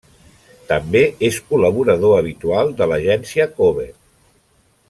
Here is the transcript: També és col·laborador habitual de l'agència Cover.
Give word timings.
També 0.71 1.01
és 1.27 1.37
col·laborador 1.51 2.17
habitual 2.23 2.75
de 2.81 2.91
l'agència 2.93 3.51
Cover. 3.61 3.91